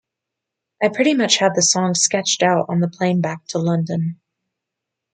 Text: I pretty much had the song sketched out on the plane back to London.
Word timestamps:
I 0.81 0.87
pretty 0.87 1.13
much 1.13 1.37
had 1.37 1.51
the 1.53 1.61
song 1.61 1.93
sketched 1.93 2.41
out 2.41 2.65
on 2.69 2.79
the 2.79 2.87
plane 2.89 3.21
back 3.21 3.45
to 3.49 3.59
London. 3.59 4.19